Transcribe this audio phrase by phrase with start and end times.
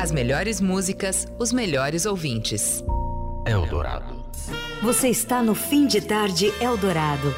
[0.00, 2.82] As melhores músicas, os melhores ouvintes.
[3.46, 4.24] Eldorado.
[4.80, 7.34] Você está no fim de tarde Eldorado.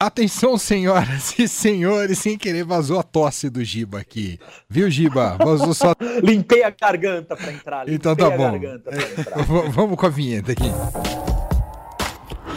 [0.00, 4.38] Atenção, senhoras e senhores, sem querer vazou a tosse do Giba aqui.
[4.70, 5.36] Viu, Giba?
[5.36, 5.94] Vazou só.
[6.22, 7.88] Limpei a garganta para entrar.
[7.90, 8.56] Então tá bom.
[8.56, 10.70] É, vamos com a vinheta aqui.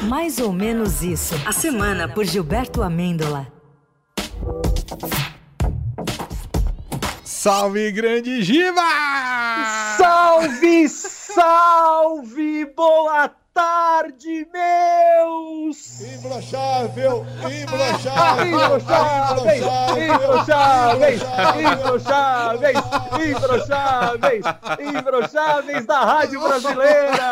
[0.07, 1.35] Mais ou menos isso.
[1.45, 3.56] A semana por Gilberto Amêndola.
[7.47, 8.81] Salve, grande Giba!
[9.95, 12.65] Salve, salve!
[12.75, 16.01] Boa tarde, meus!
[16.01, 19.63] Imbrochável, imbrochável, imbrocháveis,
[19.95, 21.21] imbrocháveis,
[21.71, 22.79] imbrocháveis,
[23.29, 24.45] imbrocháveis,
[24.81, 27.31] imbrocháveis da Rádio Brasileira!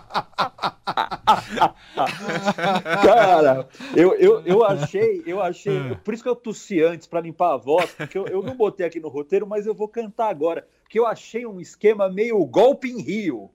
[3.03, 7.53] Cara, eu, eu, eu achei, eu achei, por isso que eu tossi antes para limpar
[7.53, 10.67] a voz, porque eu, eu não botei aqui no roteiro, mas eu vou cantar agora,
[10.89, 13.51] que eu achei um esquema meio golpe em Rio.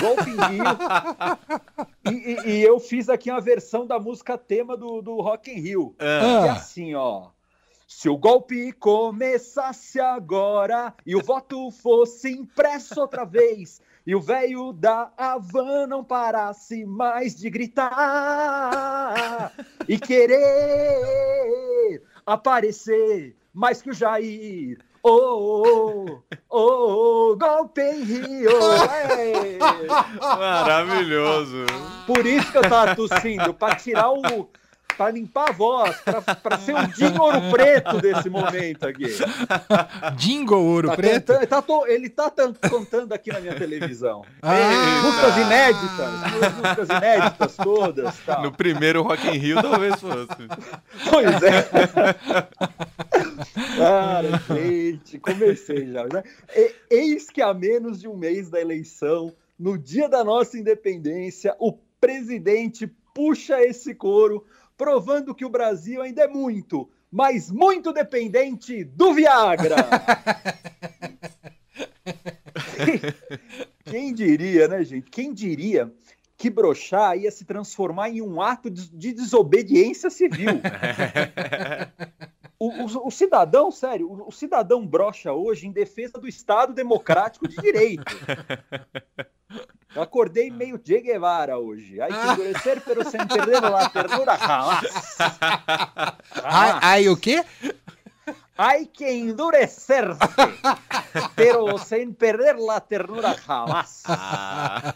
[0.00, 0.64] Golpe em Rio.
[2.04, 5.60] E, e, e, eu fiz aqui uma versão da música tema do, do Rock in
[5.60, 5.94] Rio.
[6.00, 6.46] Ah.
[6.46, 7.30] É assim, ó.
[7.86, 14.72] Se o golpe começasse agora e o voto fosse impresso outra vez, e o velho
[14.72, 17.92] da Havan não parasse mais de gritar
[19.88, 20.42] e querer
[22.26, 24.78] aparecer mais que o Jair.
[25.04, 28.50] Oh, oh, oh, golpe em Rio.
[30.20, 31.66] Maravilhoso.
[32.06, 34.48] Por isso que eu tava tossindo, para tirar o
[34.96, 35.96] para limpar a voz,
[36.42, 39.06] para ser um Dingo Ouro Preto desse momento aqui.
[40.16, 41.32] Dingo Ouro tá Preto?
[41.32, 42.32] Cantando, tá to, ele tá
[42.68, 44.24] contando aqui na minha televisão.
[44.40, 44.54] Ah,
[45.02, 46.10] músicas inéditas,
[46.54, 48.18] músicas inéditas todas.
[48.20, 48.42] Tal.
[48.42, 50.28] No primeiro Rock in Rio talvez fosse.
[51.10, 51.62] Pois é.
[53.76, 56.04] Cara, gente, comecei já.
[56.04, 56.22] Né?
[56.54, 61.54] E, eis que a menos de um mês da eleição, no dia da nossa independência,
[61.58, 64.44] o presidente puxa esse coro
[64.82, 69.76] provando que o Brasil ainda é muito, mas muito dependente do Viagra.
[73.84, 75.08] Quem diria, né, gente?
[75.08, 75.88] Quem diria
[76.36, 80.60] que brochar ia se transformar em um ato de desobediência civil?
[82.58, 87.48] O, o, o, cidadão, sério, o, o, cidadão brocha hoje em defesa do Estado Democrático
[87.48, 88.04] de Direito.
[89.94, 92.00] Eu acordei meio Che Guevara hoje.
[92.00, 94.80] Ai, que endurecer, pero sem perder a ternura jamás.
[96.44, 97.44] Ai, ai, o quê?
[98.56, 100.18] Hay que endurecerse,
[101.34, 104.02] pero sin perder la ternura jamás.
[104.06, 104.92] Ah,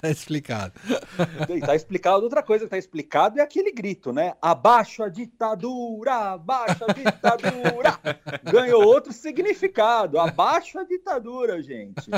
[0.00, 0.72] tá explicado.
[1.64, 2.24] Tá explicado.
[2.24, 4.34] Outra coisa que tá explicado é aquele grito, né?
[4.40, 8.00] Abaixo a ditadura, abaixo a ditadura.
[8.42, 10.18] Ganhou outro significado.
[10.18, 12.08] Abaixo a ditadura, gente.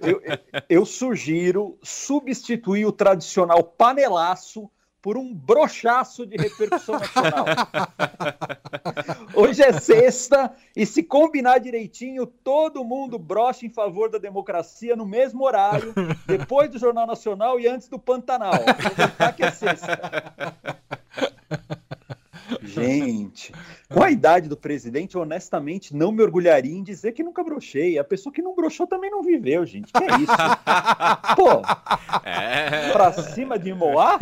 [0.00, 0.22] Eu,
[0.68, 4.70] eu sugiro substituir o tradicional panelaço
[5.06, 7.46] por um brochaço de repercussão nacional.
[9.36, 15.06] Hoje é sexta e se combinar direitinho, todo mundo brocha em favor da democracia no
[15.06, 15.94] mesmo horário,
[16.26, 18.54] depois do Jornal Nacional e antes do Pantanal.
[18.54, 19.96] Aproveitar que é sexta.
[22.62, 23.52] Gente,
[23.88, 27.98] com a idade do presidente, honestamente, não me orgulharia em dizer que nunca brochei.
[27.98, 29.92] A pessoa que não brochou também não viveu, gente.
[29.92, 30.32] Que é isso?
[31.36, 31.62] Pô,
[32.24, 32.92] é...
[32.92, 34.18] pra cima de Moá?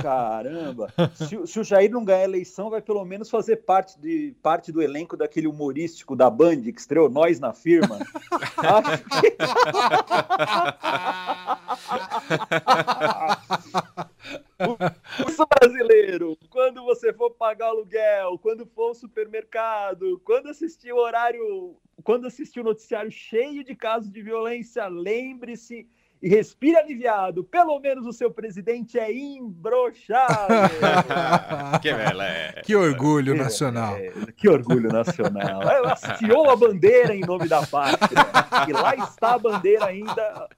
[0.00, 0.92] Caramba!
[1.14, 4.70] Se, se, o Jair não ganhar a eleição, vai pelo menos fazer parte, de, parte
[4.70, 7.98] do elenco daquele humorístico da Band que estreou Nós na Firma.
[8.56, 9.36] Acho que...
[14.60, 21.76] o brasileiro, quando você for pagar aluguel, quando for ao supermercado, quando assistir o horário,
[22.02, 25.86] quando assistir o noticiário cheio de casos de violência, lembre-se
[26.22, 27.44] e respire aliviado.
[27.44, 30.68] Pelo menos o seu presidente é imbroxável.
[31.82, 32.62] que beleza.
[32.64, 33.94] Que orgulho que nacional.
[33.94, 34.32] Beleza.
[34.32, 35.62] Que orgulho nacional.
[35.62, 38.18] Ela hasteou a bandeira em nome da pátria.
[38.68, 40.48] E lá está a bandeira ainda.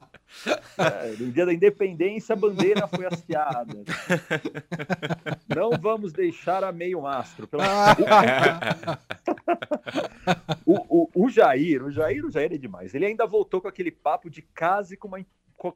[0.77, 3.85] É, no dia da independência, a bandeira foi hasteada.
[5.55, 7.47] Não vamos deixar a meio mastro.
[7.47, 7.63] Pelo...
[10.65, 12.95] o, o, o Jair, o Jair, o Jair é demais.
[12.95, 15.21] Ele ainda voltou com aquele papo de case com uma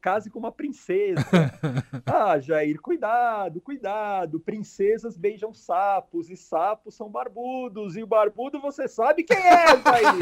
[0.00, 1.24] case com uma princesa.
[2.06, 4.38] ah, Jair, cuidado, cuidado.
[4.40, 7.96] Princesas beijam sapos e sapos são barbudos.
[7.96, 10.14] E o barbudo você sabe quem é, Jair.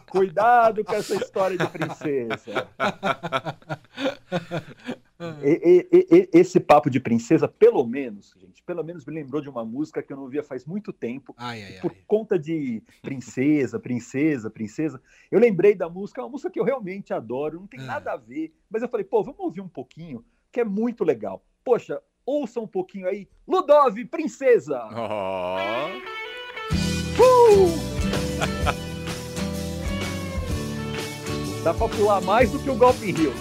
[0.10, 2.66] cuidado com essa história de princesa.
[5.42, 9.48] E- e- e- esse papo de princesa, pelo menos, gente, pelo menos me lembrou de
[9.48, 11.34] uma música que eu não via faz muito tempo.
[11.36, 11.98] Ai, ai, Por ai.
[12.06, 17.12] conta de princesa, princesa, princesa, eu lembrei da música, é uma música que eu realmente
[17.12, 17.84] adoro, não tem Ah.
[17.84, 21.44] nada a ver, mas eu falei, pô, vamos ouvir um pouquinho, que é muito legal.
[21.64, 24.80] Poxa, ouça um pouquinho aí, Ludov, princesa!
[24.92, 25.58] Ó.
[31.62, 33.32] Dá pra pular mais do que o Golpe Rio.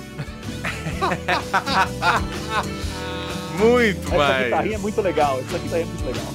[3.59, 4.43] Muito Essa mais.
[4.45, 6.25] guitarrinha é muito legal, essa guitarrinha é muito legal.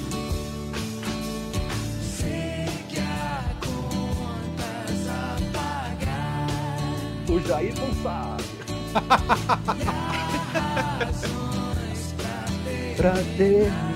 [7.29, 8.43] O Jair não sabe.
[12.95, 13.86] pra terminar.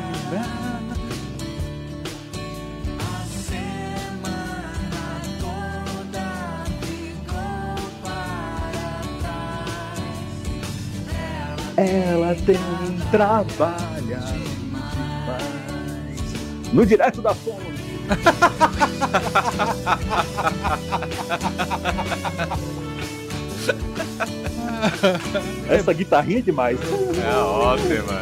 [11.78, 12.58] Ela tem
[13.10, 14.52] trabalhado demais.
[16.74, 17.72] No direto da fonte.
[25.70, 26.80] Essa guitarrinha é demais.
[26.82, 28.20] É ótima.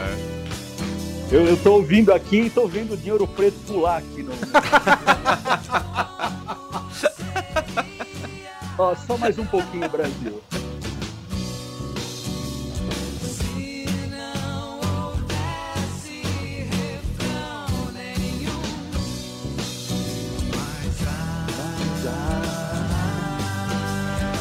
[1.32, 4.32] Eu, eu tô ouvindo aqui e tô vendo o dinheiro preto pular aqui no.
[8.78, 10.42] Ó, só mais um pouquinho, Brasil.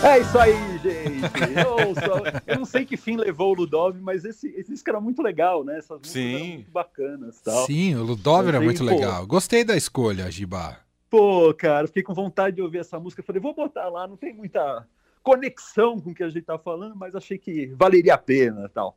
[0.02, 1.66] É isso aí, gente.
[1.66, 5.20] Ouça, eu não sei que fim levou o Ludov, mas esse, esse disco era muito
[5.20, 5.78] legal, né?
[5.78, 6.34] Essas músicas Sim.
[6.34, 7.66] eram muito bacanas tal.
[7.66, 8.84] Sim, o Ludov era muito pô.
[8.84, 9.26] legal.
[9.26, 10.78] Gostei da escolha, Giba.
[11.10, 13.24] Pô, cara, fiquei com vontade de ouvir essa música.
[13.24, 14.86] Falei, vou botar lá, não tem muita
[15.20, 18.96] conexão com o que a gente tá falando, mas achei que valeria a pena tal.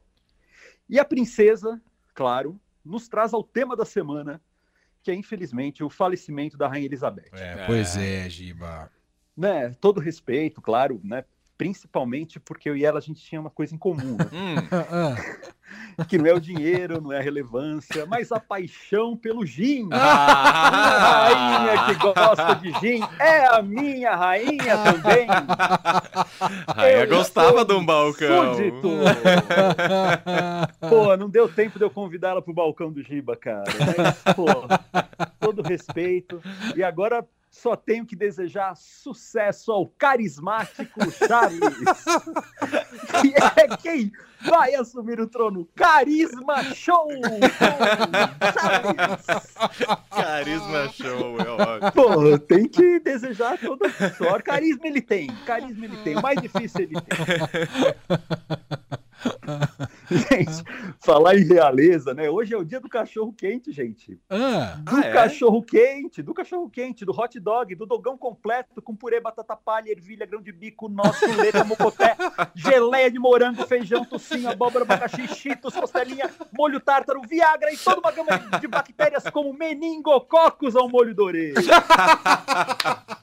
[0.87, 1.81] E a princesa,
[2.13, 4.39] claro, nos traz ao tema da semana,
[5.01, 7.31] que é infelizmente o falecimento da Rainha Elizabeth.
[7.33, 8.91] É, pois é, Giba.
[9.41, 9.75] Né?
[9.81, 11.25] Todo respeito, claro, né?
[11.57, 14.29] Principalmente porque eu e ela a gente tinha uma coisa em comum, né?
[15.97, 19.89] Hum, que não é o dinheiro, não é a relevância, mas a paixão pelo gin.
[19.91, 19.97] Ah!
[19.97, 25.27] A rainha que gosta de gin é a minha rainha também.
[26.75, 28.53] Rainha Eu gostava de um balcão.
[28.53, 28.89] Súdito.
[30.87, 33.63] Pô, não deu tempo de eu convidar ela pro balcão do Giba, cara.
[33.97, 34.45] Mas, pô,
[35.39, 36.41] todo respeito.
[36.75, 41.59] E agora só tenho que desejar sucesso ao carismático Charles.
[43.21, 44.09] que é quem
[44.41, 45.67] vai assumir o trono.
[45.75, 47.09] Carisma Show!
[48.57, 49.25] Charles!
[50.09, 51.91] Carisma show, é ótimo.
[51.91, 54.45] Pô, tem que desejar toda sorte.
[54.45, 56.15] Carisma ele tem, carisma ele tem.
[56.15, 57.17] O mais difícil ele tem.
[60.17, 60.63] gente,
[60.99, 62.29] falar em realeza, né?
[62.29, 64.19] Hoje é o dia do cachorro quente, gente.
[64.29, 65.11] Ah, Do Ah, é?
[65.13, 69.89] cachorro quente, do cachorro quente, do hot dog, do dogão completo com purê, batata palha,
[69.91, 72.15] ervilha, grão de bico, nosso, letra, mocoté,
[72.55, 78.11] geleia de morango, feijão, tocinho, abóbora, abacaxi, cheetos, costelinha, molho tártaro, viagra e toda uma
[78.11, 81.53] gama de bactérias como meningococos ao molho orelha.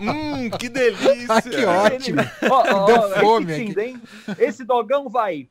[0.00, 1.26] Hum, que delícia.
[1.28, 2.20] Ah, que ótimo.
[2.50, 4.02] Ó, ó, Deu ó, fome repetindo, hein?
[4.38, 5.48] Esse dogão vai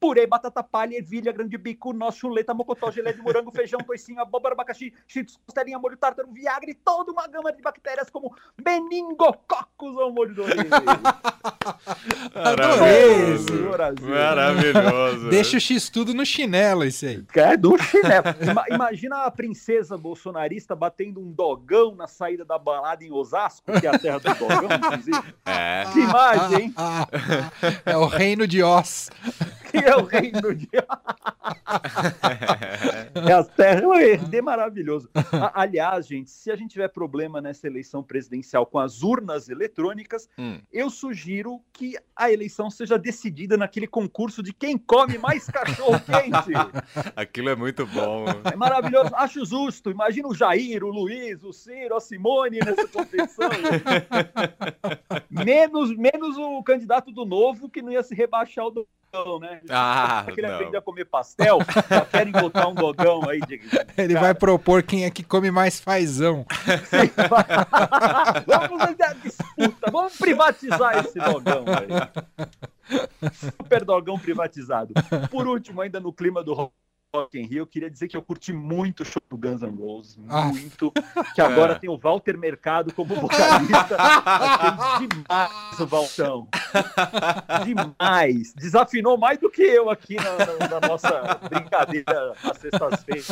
[0.00, 4.54] purê, batata palha, ervilha, grande bico, nosso chuleta, mocotó, gelé de morango, feijão, toicinho, abóbora,
[4.54, 10.10] abacaxi, cheetos, costelinha, molho tártaro, viagra e toda uma gama de bactérias como meningococos ao
[10.10, 10.54] molho do esse.
[13.70, 14.08] Brasil.
[14.08, 15.28] Maravilhoso.
[15.28, 17.24] deixa o X tudo no chinelo, isso aí.
[17.34, 18.24] É do chinelo.
[18.40, 23.86] Ima- Imagina a princesa bolsonarista batendo um dogão na saída da balada em Osasco, que
[23.86, 25.34] é a terra do dogão, inclusive.
[25.44, 25.84] É.
[25.92, 26.74] Que imagem, hein?
[27.84, 29.10] É o reino de Oz.
[29.70, 30.68] Que é o reino de.
[33.28, 35.10] É a terra, é herdeiro maravilhoso.
[35.54, 40.58] Aliás, gente, se a gente tiver problema nessa eleição presidencial com as urnas eletrônicas, Hum.
[40.72, 46.52] eu sugiro que a eleição seja decidida naquele concurso de quem come mais cachorro quente.
[47.16, 48.24] Aquilo é muito bom.
[48.50, 49.10] É maravilhoso.
[49.14, 49.90] Acho justo.
[49.90, 53.50] Imagina o Jair, o Luiz, o Ciro, a Simone nessa competição.
[55.30, 58.88] menos, menos o candidato do novo que não ia se rebaixar o dogão,
[59.40, 59.60] né?
[59.68, 60.78] Ah, querendo não.
[60.78, 63.40] a comer pastel, já querem botar um dogão aí.
[63.40, 63.60] De...
[63.98, 66.46] Ele Cara, vai propor quem é que come mais fazão.
[68.46, 71.88] vamos fazer a disputa, vamos privatizar esse dogão aí.
[73.32, 74.92] Super dogão privatizado.
[75.30, 76.52] Por último, ainda no clima do
[77.12, 79.76] Rock in Rio, eu queria dizer que eu curti muito o show do Guns N'
[79.76, 80.44] Roses, Ah.
[80.44, 80.92] muito.
[81.34, 81.74] Que agora É.
[81.78, 83.96] tem o Walter Mercado como vocalista.
[83.98, 86.46] Achei demais o Valtão.
[87.64, 88.54] Demais.
[88.54, 90.36] Desafinou mais do que eu aqui na,
[90.68, 93.26] na- na nossa brincadeira às sextas-feiras.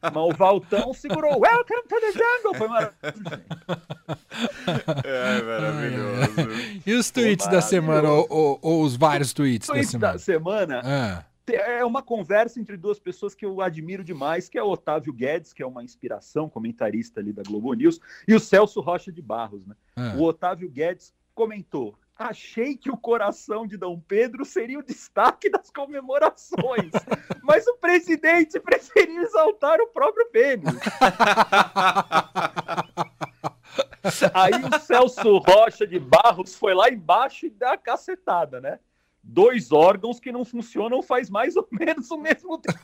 [0.00, 1.40] Mas o Valtão segurou.
[1.40, 2.54] Welcome to the jungle.
[2.56, 3.22] Foi maravilhoso.
[3.30, 3.46] gente.
[5.04, 6.82] É maravilhoso.
[6.86, 10.12] E os tweets da semana, ou, ou- ou os vários tweets da Tweet semana?
[10.12, 14.62] da semana Ah, é uma conversa entre duas pessoas que eu admiro demais, que é
[14.62, 18.80] o Otávio Guedes, que é uma inspiração, comentarista ali da Globo News, e o Celso
[18.80, 19.66] Rocha de Barros.
[19.66, 19.74] Né?
[19.96, 20.14] ah.
[20.16, 25.70] O Otávio Guedes comentou: Achei que o coração de Dom Pedro seria o destaque das
[25.70, 26.90] comemorações,
[27.42, 30.66] mas o presidente preferiu exaltar o próprio pênis.
[34.34, 38.78] Aí o Celso Rocha de Barros foi lá embaixo e deu a cacetada, né?
[39.22, 42.78] Dois órgãos que não funcionam faz mais ou menos o mesmo tempo.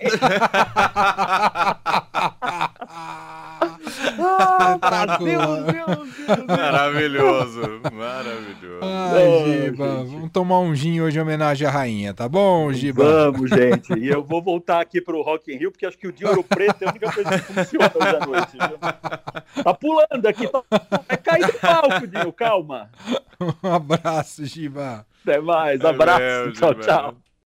[4.18, 5.72] Ah, Brasil, Espetacular.
[5.72, 6.46] Deus, Deus, Deus.
[6.46, 7.60] Maravilhoso.
[7.92, 8.80] Maravilhoso.
[8.82, 10.10] Ai, Giba, gente.
[10.12, 13.04] vamos tomar um gin hoje em homenagem à rainha, tá bom, Giba?
[13.32, 13.92] Vamos, gente.
[13.94, 16.42] E eu vou voltar aqui pro Rock in Rio, porque acho que o de Ouro
[16.44, 18.52] Preto é a única coisa que funciona hoje à noite.
[18.52, 19.64] viu?
[19.64, 20.48] Tá pulando aqui.
[20.48, 20.62] Tá...
[21.08, 22.32] Vai cair do palco, Dinho.
[22.32, 22.90] Calma.
[23.62, 25.06] Um abraço, Giba.
[25.26, 25.84] Até mais.
[25.84, 26.52] Abraço.
[26.52, 27.16] Tchau, tchau.